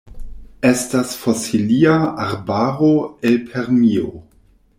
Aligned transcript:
Estas 0.69 1.11
fosilia 1.25 1.93
arbaro 2.25 2.91
el 3.33 3.39
Permio. 3.53 4.09